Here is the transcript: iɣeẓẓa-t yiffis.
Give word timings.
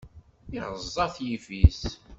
iɣeẓẓa-t 0.55 1.15
yiffis. 1.25 1.81